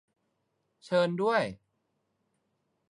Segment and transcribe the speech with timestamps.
[0.85, 1.43] -เชิญด้วย